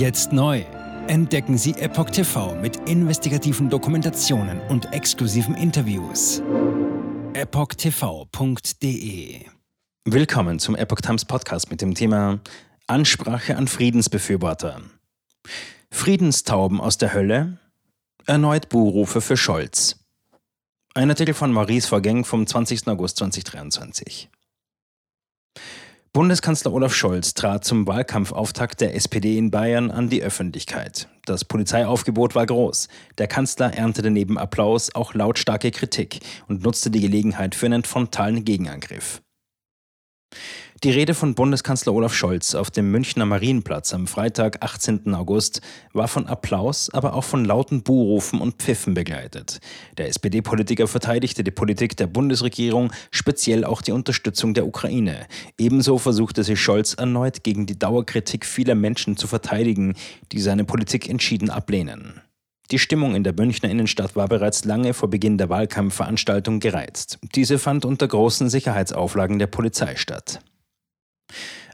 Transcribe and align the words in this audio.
Jetzt 0.00 0.32
neu. 0.32 0.64
Entdecken 1.08 1.58
Sie 1.58 1.72
Epoch 1.72 2.08
TV 2.08 2.54
mit 2.54 2.88
investigativen 2.88 3.68
Dokumentationen 3.68 4.58
und 4.70 4.94
exklusiven 4.94 5.54
Interviews. 5.54 6.40
EpochTV.de 7.34 8.64
Willkommen 10.06 10.58
zum 10.58 10.74
Epoch 10.74 11.02
Times 11.02 11.26
Podcast 11.26 11.70
mit 11.70 11.82
dem 11.82 11.92
Thema 11.92 12.40
Ansprache 12.86 13.58
an 13.58 13.68
Friedensbefürworter. 13.68 14.80
Friedenstauben 15.90 16.80
aus 16.80 16.96
der 16.96 17.12
Hölle? 17.12 17.58
Erneut 18.24 18.70
Buhrufe 18.70 19.20
für 19.20 19.36
Scholz. 19.36 19.96
Ein 20.94 21.10
Artikel 21.10 21.34
von 21.34 21.52
Maurice 21.52 21.88
Vorgäng 21.88 22.24
vom 22.24 22.46
20. 22.46 22.88
August 22.88 23.18
2023. 23.18 24.30
Bundeskanzler 26.12 26.72
Olaf 26.72 26.92
Scholz 26.92 27.34
trat 27.34 27.64
zum 27.64 27.86
Wahlkampfauftakt 27.86 28.80
der 28.80 28.96
SPD 28.96 29.38
in 29.38 29.52
Bayern 29.52 29.92
an 29.92 30.08
die 30.08 30.24
Öffentlichkeit. 30.24 31.06
Das 31.24 31.44
Polizeiaufgebot 31.44 32.34
war 32.34 32.46
groß. 32.46 32.88
Der 33.18 33.28
Kanzler 33.28 33.74
erntete 33.74 34.10
neben 34.10 34.36
Applaus 34.36 34.92
auch 34.92 35.14
lautstarke 35.14 35.70
Kritik 35.70 36.18
und 36.48 36.64
nutzte 36.64 36.90
die 36.90 37.00
Gelegenheit 37.00 37.54
für 37.54 37.66
einen 37.66 37.84
frontalen 37.84 38.44
Gegenangriff. 38.44 39.22
Die 40.82 40.90
Rede 40.90 41.12
von 41.12 41.34
Bundeskanzler 41.34 41.92
Olaf 41.92 42.14
Scholz 42.14 42.54
auf 42.54 42.70
dem 42.70 42.90
Münchner 42.90 43.26
Marienplatz 43.26 43.92
am 43.92 44.06
Freitag, 44.06 44.64
18. 44.64 45.14
August, 45.14 45.60
war 45.92 46.08
von 46.08 46.26
Applaus, 46.26 46.88
aber 46.88 47.12
auch 47.12 47.24
von 47.24 47.44
lauten 47.44 47.82
Buhrufen 47.82 48.40
und 48.40 48.62
Pfiffen 48.62 48.94
begleitet. 48.94 49.60
Der 49.98 50.08
SPD-Politiker 50.08 50.88
verteidigte 50.88 51.44
die 51.44 51.50
Politik 51.50 51.98
der 51.98 52.06
Bundesregierung, 52.06 52.94
speziell 53.10 53.66
auch 53.66 53.82
die 53.82 53.92
Unterstützung 53.92 54.54
der 54.54 54.66
Ukraine. 54.66 55.26
Ebenso 55.58 55.98
versuchte 55.98 56.44
sich 56.44 56.58
Scholz 56.58 56.94
erneut 56.94 57.44
gegen 57.44 57.66
die 57.66 57.78
Dauerkritik 57.78 58.46
vieler 58.46 58.74
Menschen 58.74 59.18
zu 59.18 59.26
verteidigen, 59.26 59.96
die 60.32 60.40
seine 60.40 60.64
Politik 60.64 61.10
entschieden 61.10 61.50
ablehnen. 61.50 62.22
Die 62.70 62.78
Stimmung 62.78 63.14
in 63.14 63.24
der 63.24 63.34
Münchner 63.34 63.68
Innenstadt 63.68 64.16
war 64.16 64.28
bereits 64.28 64.64
lange 64.64 64.94
vor 64.94 65.10
Beginn 65.10 65.36
der 65.36 65.50
Wahlkampfveranstaltung 65.50 66.58
gereizt. 66.58 67.18
Diese 67.34 67.58
fand 67.58 67.84
unter 67.84 68.08
großen 68.08 68.48
Sicherheitsauflagen 68.48 69.38
der 69.38 69.48
Polizei 69.48 69.96
statt. 69.96 70.40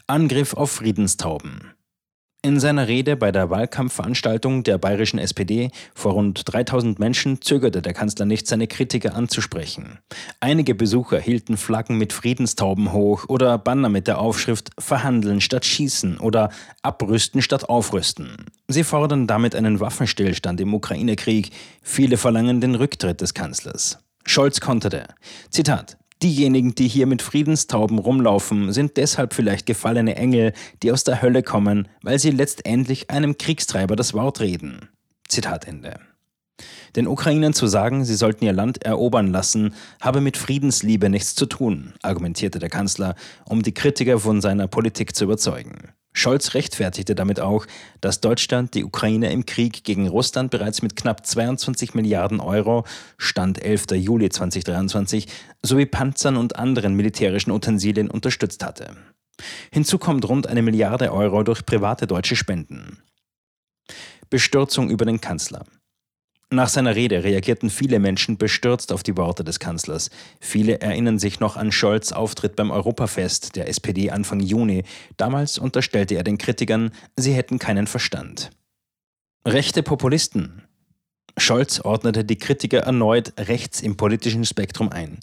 Angriff 0.08 0.54
auf 0.54 0.70
Friedenstauben. 0.70 1.72
In 2.40 2.60
seiner 2.60 2.86
Rede 2.86 3.16
bei 3.16 3.32
der 3.32 3.50
Wahlkampfveranstaltung 3.50 4.62
der 4.62 4.78
bayerischen 4.78 5.18
SPD 5.18 5.72
vor 5.96 6.12
rund 6.12 6.42
3000 6.44 7.00
Menschen 7.00 7.42
zögerte 7.42 7.82
der 7.82 7.92
Kanzler 7.92 8.24
nicht, 8.24 8.46
seine 8.46 8.68
Kritiker 8.68 9.16
anzusprechen. 9.16 9.98
Einige 10.38 10.76
Besucher 10.76 11.18
hielten 11.18 11.56
Flaggen 11.56 11.98
mit 11.98 12.12
Friedenstauben 12.12 12.92
hoch 12.92 13.24
oder 13.28 13.58
Banner 13.58 13.88
mit 13.88 14.06
der 14.06 14.20
Aufschrift 14.20 14.70
Verhandeln 14.78 15.40
statt 15.40 15.64
Schießen 15.64 16.18
oder 16.18 16.50
Abrüsten 16.82 17.42
statt 17.42 17.68
Aufrüsten. 17.68 18.46
Sie 18.68 18.84
fordern 18.84 19.26
damit 19.26 19.56
einen 19.56 19.80
Waffenstillstand 19.80 20.60
im 20.60 20.72
Ukraine-Krieg. 20.72 21.50
Viele 21.82 22.16
verlangen 22.16 22.60
den 22.60 22.76
Rücktritt 22.76 23.20
des 23.20 23.34
Kanzlers. 23.34 23.98
Scholz 24.24 24.60
konterte. 24.60 25.08
Zitat. 25.50 25.98
Diejenigen, 26.26 26.74
die 26.74 26.88
hier 26.88 27.06
mit 27.06 27.22
Friedenstauben 27.22 28.00
rumlaufen, 28.00 28.72
sind 28.72 28.96
deshalb 28.96 29.32
vielleicht 29.32 29.64
gefallene 29.64 30.16
Engel, 30.16 30.54
die 30.82 30.90
aus 30.90 31.04
der 31.04 31.22
Hölle 31.22 31.44
kommen, 31.44 31.86
weil 32.02 32.18
sie 32.18 32.32
letztendlich 32.32 33.10
einem 33.10 33.38
Kriegstreiber 33.38 33.94
das 33.94 34.12
Wort 34.12 34.40
reden. 34.40 34.88
Zitat 35.28 35.68
Ende. 35.68 36.00
Den 36.96 37.06
Ukrainern 37.06 37.52
zu 37.52 37.68
sagen, 37.68 38.04
sie 38.04 38.16
sollten 38.16 38.44
ihr 38.44 38.52
Land 38.52 38.84
erobern 38.84 39.28
lassen, 39.28 39.72
habe 40.00 40.20
mit 40.20 40.36
Friedensliebe 40.36 41.08
nichts 41.10 41.36
zu 41.36 41.46
tun, 41.46 41.92
argumentierte 42.02 42.58
der 42.58 42.70
Kanzler, 42.70 43.14
um 43.48 43.62
die 43.62 43.72
Kritiker 43.72 44.18
von 44.18 44.40
seiner 44.40 44.66
Politik 44.66 45.14
zu 45.14 45.22
überzeugen. 45.22 45.92
Scholz 46.16 46.54
rechtfertigte 46.54 47.14
damit 47.14 47.40
auch, 47.40 47.66
dass 48.00 48.22
Deutschland 48.22 48.74
die 48.74 48.84
Ukraine 48.84 49.30
im 49.32 49.44
Krieg 49.44 49.84
gegen 49.84 50.08
Russland 50.08 50.50
bereits 50.50 50.80
mit 50.80 50.96
knapp 50.96 51.26
22 51.26 51.92
Milliarden 51.94 52.40
Euro, 52.40 52.84
Stand 53.18 53.62
11. 53.62 53.88
Juli 53.92 54.30
2023, 54.30 55.28
sowie 55.62 55.84
Panzern 55.84 56.38
und 56.38 56.56
anderen 56.56 56.94
militärischen 56.94 57.50
Utensilien 57.50 58.10
unterstützt 58.10 58.64
hatte. 58.64 58.96
Hinzu 59.70 59.98
kommt 59.98 60.26
rund 60.26 60.46
eine 60.46 60.62
Milliarde 60.62 61.12
Euro 61.12 61.42
durch 61.42 61.66
private 61.66 62.06
deutsche 62.06 62.34
Spenden. 62.34 63.02
Bestürzung 64.30 64.88
über 64.88 65.04
den 65.04 65.20
Kanzler. 65.20 65.66
Nach 66.52 66.68
seiner 66.68 66.94
Rede 66.94 67.24
reagierten 67.24 67.70
viele 67.70 67.98
Menschen 67.98 68.38
bestürzt 68.38 68.92
auf 68.92 69.02
die 69.02 69.16
Worte 69.16 69.42
des 69.42 69.58
Kanzlers. 69.58 70.10
Viele 70.38 70.80
erinnern 70.80 71.18
sich 71.18 71.40
noch 71.40 71.56
an 71.56 71.72
Scholz' 71.72 72.12
Auftritt 72.12 72.54
beim 72.54 72.70
Europafest 72.70 73.56
der 73.56 73.68
SPD 73.68 74.10
Anfang 74.10 74.38
Juni. 74.38 74.84
Damals 75.16 75.58
unterstellte 75.58 76.14
er 76.14 76.22
den 76.22 76.38
Kritikern, 76.38 76.92
sie 77.16 77.32
hätten 77.32 77.58
keinen 77.58 77.88
Verstand. 77.88 78.50
Rechte 79.44 79.82
Populisten. 79.82 80.62
Scholz 81.36 81.80
ordnete 81.80 82.24
die 82.24 82.38
Kritiker 82.38 82.78
erneut 82.78 83.32
rechts 83.38 83.80
im 83.80 83.96
politischen 83.96 84.44
Spektrum 84.44 84.90
ein. 84.90 85.18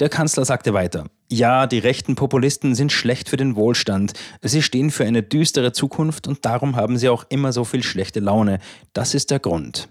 Der 0.00 0.08
Kanzler 0.08 0.46
sagte 0.46 0.72
weiter, 0.72 1.04
ja, 1.30 1.66
die 1.66 1.78
rechten 1.78 2.14
Populisten 2.14 2.74
sind 2.74 2.92
schlecht 2.92 3.28
für 3.28 3.36
den 3.36 3.56
Wohlstand, 3.56 4.14
sie 4.40 4.62
stehen 4.62 4.90
für 4.90 5.04
eine 5.04 5.22
düstere 5.22 5.72
Zukunft 5.72 6.26
und 6.26 6.44
darum 6.46 6.76
haben 6.76 6.96
sie 6.96 7.10
auch 7.10 7.24
immer 7.28 7.52
so 7.52 7.64
viel 7.64 7.82
schlechte 7.82 8.20
Laune. 8.20 8.58
Das 8.94 9.14
ist 9.14 9.30
der 9.30 9.38
Grund. 9.38 9.88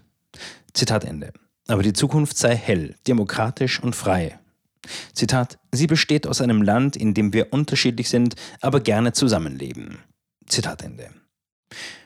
Zitat 0.74 1.04
Ende. 1.04 1.32
Aber 1.68 1.82
die 1.82 1.92
Zukunft 1.92 2.36
sei 2.36 2.56
hell, 2.56 2.96
demokratisch 3.06 3.80
und 3.82 3.94
frei. 3.94 4.38
Zitat, 5.12 5.58
sie 5.70 5.86
besteht 5.86 6.26
aus 6.26 6.40
einem 6.40 6.62
Land, 6.62 6.96
in 6.96 7.14
dem 7.14 7.32
wir 7.32 7.52
unterschiedlich 7.52 8.08
sind, 8.08 8.34
aber 8.60 8.80
gerne 8.80 9.12
zusammenleben. 9.12 9.98
Zitat 10.46 10.82
Ende. 10.82 11.10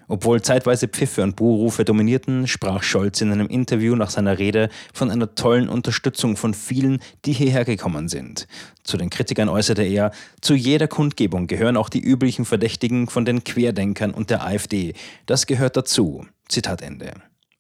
Obwohl 0.09 0.41
zeitweise 0.41 0.87
Pfiffe 0.87 1.23
und 1.23 1.35
Buhrufe 1.35 1.85
dominierten, 1.85 2.47
sprach 2.47 2.85
Scholz 2.85 3.21
in 3.21 3.33
einem 3.33 3.49
Interview 3.49 3.97
nach 3.97 4.11
seiner 4.11 4.39
Rede 4.39 4.69
von 4.93 5.11
einer 5.11 5.35
tollen 5.35 5.69
Unterstützung 5.69 6.37
von 6.37 6.55
vielen, 6.55 7.01
die 7.25 7.33
hierher 7.33 7.65
gekommen 7.65 8.09
sind. 8.09 8.47
Zu 8.85 8.99
den 8.99 9.11
Kritikern 9.11 9.49
äußerte 9.49 9.83
er, 9.83 10.13
zu 10.41 10.55
jeder 10.55 10.87
Kundgebung 10.87 11.49
gehören 11.49 11.77
auch 11.77 11.89
die 11.89 12.01
üblichen 12.01 12.45
Verdächtigen 12.45 13.09
von 13.09 13.25
den 13.25 13.43
Querdenkern 13.43 14.13
und 14.13 14.31
der 14.31 14.45
AfD. 14.45 14.95
Das 15.27 15.47
gehört 15.47 15.77
dazu. 15.77 16.25
Zitat 16.49 16.83
Ende. 16.83 17.15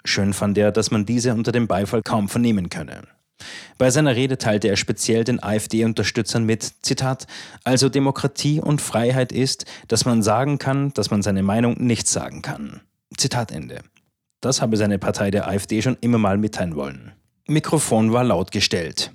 Schön 0.07 0.33
fand 0.33 0.57
er, 0.57 0.71
dass 0.71 0.93
man 0.93 1.05
diese 1.05 1.35
unter 1.35 1.51
dem 1.51 1.67
Beifall 1.67 2.01
kaum 2.03 2.29
vernehmen 2.29 2.71
könne. 2.71 3.03
Bei 3.77 3.91
seiner 3.91 4.15
Rede 4.15 4.39
teilte 4.39 4.69
er 4.69 4.77
speziell 4.77 5.25
den 5.25 5.43
AfD-Unterstützern 5.43 6.45
mit, 6.45 6.73
Zitat, 6.83 7.27
also 7.65 7.89
Demokratie 7.89 8.61
und 8.61 8.81
Freiheit 8.81 9.33
ist, 9.33 9.67
dass 9.89 10.05
man 10.05 10.23
sagen 10.23 10.59
kann, 10.59 10.95
dass 10.95 11.11
man 11.11 11.23
seine 11.23 11.43
Meinung 11.43 11.75
nicht 11.85 12.07
sagen 12.07 12.41
kann. 12.41 12.81
Zitat 13.17 13.51
Ende. 13.51 13.81
Das 14.41 14.63
habe 14.63 14.77
seine 14.77 14.99
Partei 14.99 15.33
der 15.33 15.49
AfD 15.49 15.83
schon 15.83 15.99
immer 16.01 16.19
mal 16.19 16.39
mitteilen 16.39 16.77
wollen. 16.77 17.13
Mikrofon 17.49 18.13
war 18.13 18.23
laut 18.23 18.53
gestellt. 18.53 19.13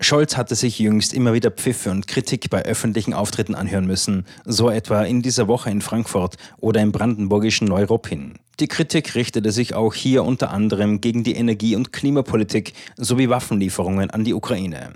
Scholz 0.00 0.36
hatte 0.36 0.56
sich 0.56 0.80
jüngst 0.80 1.14
immer 1.14 1.32
wieder 1.32 1.52
Pfiffe 1.52 1.90
und 1.92 2.08
Kritik 2.08 2.50
bei 2.50 2.64
öffentlichen 2.64 3.14
Auftritten 3.14 3.54
anhören 3.54 3.86
müssen, 3.86 4.26
so 4.44 4.68
etwa 4.68 5.04
in 5.04 5.22
dieser 5.22 5.46
Woche 5.46 5.70
in 5.70 5.80
Frankfurt 5.80 6.36
oder 6.58 6.82
im 6.82 6.90
brandenburgischen 6.90 7.68
Neuruppin. 7.68 8.34
Die 8.60 8.68
Kritik 8.68 9.14
richtete 9.14 9.50
sich 9.50 9.74
auch 9.74 9.94
hier 9.94 10.24
unter 10.24 10.50
anderem 10.50 11.00
gegen 11.00 11.24
die 11.24 11.34
Energie- 11.34 11.76
und 11.76 11.92
Klimapolitik 11.92 12.72
sowie 12.96 13.28
Waffenlieferungen 13.28 14.10
an 14.10 14.24
die 14.24 14.34
Ukraine. 14.34 14.92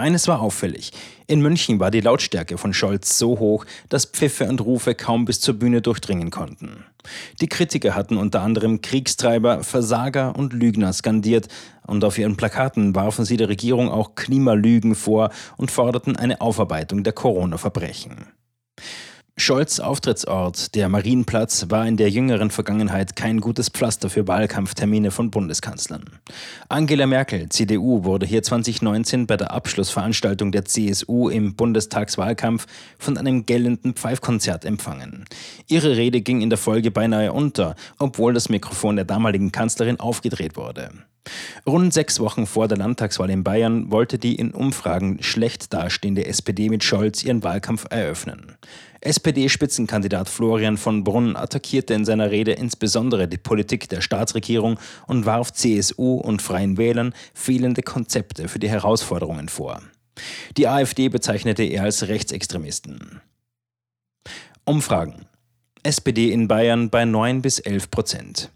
Eines 0.00 0.28
war 0.28 0.40
auffällig. 0.40 0.92
In 1.26 1.42
München 1.42 1.78
war 1.78 1.90
die 1.90 2.00
Lautstärke 2.00 2.56
von 2.56 2.72
Scholz 2.72 3.18
so 3.18 3.38
hoch, 3.38 3.66
dass 3.90 4.06
Pfiffe 4.06 4.48
und 4.48 4.62
Rufe 4.62 4.94
kaum 4.94 5.26
bis 5.26 5.40
zur 5.40 5.58
Bühne 5.58 5.82
durchdringen 5.82 6.30
konnten. 6.30 6.84
Die 7.42 7.48
Kritiker 7.48 7.94
hatten 7.94 8.16
unter 8.16 8.40
anderem 8.40 8.80
Kriegstreiber, 8.80 9.62
Versager 9.62 10.36
und 10.36 10.54
Lügner 10.54 10.94
skandiert 10.94 11.48
und 11.86 12.02
auf 12.02 12.16
ihren 12.16 12.38
Plakaten 12.38 12.94
warfen 12.94 13.26
sie 13.26 13.36
der 13.36 13.50
Regierung 13.50 13.90
auch 13.90 14.14
Klimalügen 14.14 14.94
vor 14.94 15.30
und 15.58 15.70
forderten 15.70 16.16
eine 16.16 16.40
Aufarbeitung 16.40 17.04
der 17.04 17.12
Corona-Verbrechen. 17.12 18.26
Scholz 19.40 19.80
Auftrittsort, 19.80 20.74
der 20.74 20.90
Marienplatz, 20.90 21.66
war 21.70 21.88
in 21.88 21.96
der 21.96 22.10
jüngeren 22.10 22.50
Vergangenheit 22.50 23.16
kein 23.16 23.40
gutes 23.40 23.70
Pflaster 23.70 24.10
für 24.10 24.28
Wahlkampftermine 24.28 25.10
von 25.10 25.30
Bundeskanzlern. 25.30 26.04
Angela 26.68 27.06
Merkel, 27.06 27.48
CDU, 27.48 28.04
wurde 28.04 28.26
hier 28.26 28.42
2019 28.42 29.26
bei 29.26 29.38
der 29.38 29.50
Abschlussveranstaltung 29.52 30.52
der 30.52 30.66
CSU 30.66 31.30
im 31.30 31.54
Bundestagswahlkampf 31.54 32.66
von 32.98 33.16
einem 33.16 33.46
gellenden 33.46 33.94
Pfeifkonzert 33.94 34.66
empfangen. 34.66 35.24
Ihre 35.66 35.96
Rede 35.96 36.20
ging 36.20 36.42
in 36.42 36.50
der 36.50 36.58
Folge 36.58 36.90
beinahe 36.90 37.32
unter, 37.32 37.76
obwohl 37.98 38.34
das 38.34 38.50
Mikrofon 38.50 38.96
der 38.96 39.06
damaligen 39.06 39.52
Kanzlerin 39.52 39.98
aufgedreht 39.98 40.56
wurde. 40.56 40.90
Rund 41.66 41.92
sechs 41.92 42.18
Wochen 42.20 42.46
vor 42.46 42.68
der 42.68 42.78
Landtagswahl 42.78 43.30
in 43.30 43.44
Bayern 43.44 43.90
wollte 43.90 44.18
die 44.18 44.34
in 44.34 44.52
Umfragen 44.52 45.22
schlecht 45.22 45.72
dastehende 45.72 46.26
SPD 46.26 46.68
mit 46.68 46.82
Scholz 46.82 47.22
ihren 47.22 47.42
Wahlkampf 47.42 47.86
eröffnen. 47.90 48.56
SPD-Spitzenkandidat 49.02 50.28
Florian 50.28 50.76
von 50.76 51.04
Brunn 51.04 51.36
attackierte 51.36 51.94
in 51.94 52.04
seiner 52.04 52.30
Rede 52.30 52.52
insbesondere 52.52 53.28
die 53.28 53.38
Politik 53.38 53.88
der 53.88 54.02
Staatsregierung 54.02 54.78
und 55.06 55.24
warf 55.26 55.52
CSU 55.52 56.16
und 56.16 56.42
Freien 56.42 56.76
Wählern 56.76 57.14
fehlende 57.32 57.82
Konzepte 57.82 58.48
für 58.48 58.58
die 58.58 58.68
Herausforderungen 58.68 59.48
vor. 59.48 59.80
Die 60.56 60.68
AfD 60.68 61.08
bezeichnete 61.08 61.62
er 61.62 61.84
als 61.84 62.08
Rechtsextremisten. 62.08 63.20
Umfragen. 64.64 65.26
SPD 65.82 66.30
in 66.30 66.46
Bayern 66.46 66.90
bei 66.90 67.06
9 67.06 67.40
bis 67.40 67.58
11 67.58 67.90
Prozent. 67.90 68.50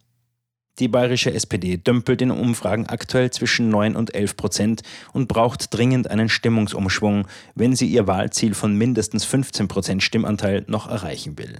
Die 0.81 0.89
bayerische 0.89 1.33
SPD 1.33 1.77
dümpelt 1.77 2.21
in 2.21 2.33
Umfragen 2.33 2.87
aktuell 2.87 3.31
zwischen 3.31 3.69
9 3.69 3.95
und 3.95 4.13
11 4.13 4.37
Prozent 4.37 4.83
und 5.13 5.29
braucht 5.29 5.73
dringend 5.73 6.11
einen 6.11 6.29
Stimmungsumschwung, 6.29 7.29
wenn 7.55 7.77
sie 7.77 7.87
ihr 7.87 8.09
Wahlziel 8.09 8.55
von 8.55 8.77
mindestens 8.77 9.25
15 9.25 9.69
Prozent 9.69 10.03
Stimmanteil 10.03 10.65
noch 10.67 10.89
erreichen 10.89 11.39
will. 11.39 11.59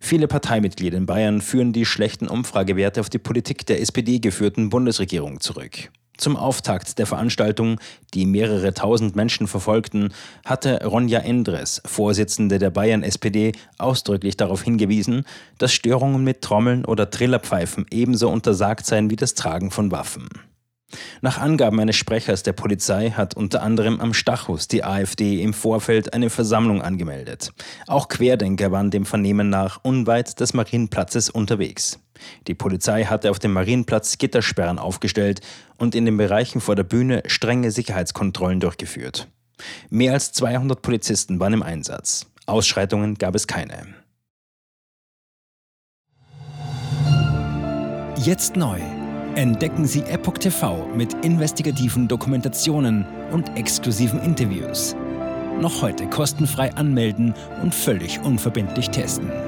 Viele 0.00 0.28
Parteimitglieder 0.28 0.96
in 0.96 1.04
Bayern 1.04 1.42
führen 1.42 1.74
die 1.74 1.84
schlechten 1.84 2.26
Umfragewerte 2.26 3.00
auf 3.00 3.10
die 3.10 3.18
Politik 3.18 3.66
der 3.66 3.82
SPD 3.82 4.18
geführten 4.18 4.70
Bundesregierung 4.70 5.40
zurück. 5.40 5.90
Zum 6.18 6.36
Auftakt 6.36 6.98
der 6.98 7.06
Veranstaltung, 7.06 7.80
die 8.12 8.26
mehrere 8.26 8.74
tausend 8.74 9.14
Menschen 9.14 9.46
verfolgten, 9.46 10.12
hatte 10.44 10.84
Ronja 10.84 11.20
Endres, 11.20 11.80
Vorsitzende 11.86 12.58
der 12.58 12.70
Bayern-SPD, 12.70 13.52
ausdrücklich 13.78 14.36
darauf 14.36 14.62
hingewiesen, 14.62 15.24
dass 15.58 15.72
Störungen 15.72 16.24
mit 16.24 16.42
Trommeln 16.42 16.84
oder 16.84 17.08
Trillerpfeifen 17.08 17.86
ebenso 17.92 18.28
untersagt 18.30 18.84
seien 18.84 19.10
wie 19.10 19.16
das 19.16 19.34
Tragen 19.34 19.70
von 19.70 19.92
Waffen. 19.92 20.28
Nach 21.20 21.38
Angaben 21.38 21.78
eines 21.78 21.96
Sprechers 21.96 22.42
der 22.42 22.54
Polizei 22.54 23.10
hat 23.10 23.36
unter 23.36 23.62
anderem 23.62 24.00
am 24.00 24.14
Stachus 24.14 24.68
die 24.68 24.84
AfD 24.84 25.42
im 25.42 25.52
Vorfeld 25.52 26.14
eine 26.14 26.30
Versammlung 26.30 26.82
angemeldet. 26.82 27.52
Auch 27.86 28.08
Querdenker 28.08 28.72
waren 28.72 28.90
dem 28.90 29.04
Vernehmen 29.04 29.50
nach 29.50 29.80
unweit 29.82 30.40
des 30.40 30.54
Marienplatzes 30.54 31.30
unterwegs. 31.30 32.00
Die 32.46 32.54
Polizei 32.54 33.04
hatte 33.04 33.30
auf 33.30 33.38
dem 33.38 33.52
Marienplatz 33.52 34.18
Gittersperren 34.18 34.78
aufgestellt 34.78 35.40
und 35.76 35.94
in 35.94 36.04
den 36.04 36.16
Bereichen 36.16 36.60
vor 36.60 36.76
der 36.76 36.84
Bühne 36.84 37.22
strenge 37.26 37.70
Sicherheitskontrollen 37.70 38.60
durchgeführt. 38.60 39.28
Mehr 39.90 40.12
als 40.12 40.32
200 40.32 40.82
Polizisten 40.82 41.40
waren 41.40 41.52
im 41.52 41.62
Einsatz. 41.62 42.26
Ausschreitungen 42.46 43.16
gab 43.16 43.34
es 43.34 43.46
keine. 43.46 43.86
Jetzt 48.16 48.56
neu 48.56 48.80
entdecken 49.34 49.86
Sie 49.86 50.00
Epoch 50.02 50.38
TV 50.38 50.86
mit 50.96 51.14
investigativen 51.24 52.08
Dokumentationen 52.08 53.06
und 53.30 53.56
exklusiven 53.56 54.20
Interviews. 54.20 54.96
Noch 55.60 55.82
heute 55.82 56.06
kostenfrei 56.08 56.74
anmelden 56.74 57.34
und 57.62 57.74
völlig 57.74 58.18
unverbindlich 58.20 58.90
testen. 58.90 59.47